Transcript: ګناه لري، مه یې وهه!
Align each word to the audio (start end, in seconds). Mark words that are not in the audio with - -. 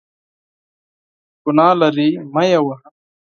ګناه 1.43 1.73
لري، 1.81 2.09
مه 2.33 2.43
یې 2.49 2.59
وهه! 2.65 2.87